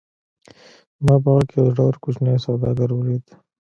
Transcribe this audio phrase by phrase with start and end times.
[1.05, 3.25] ما په هغه کې یو زړور کوچنی سوداګر ولید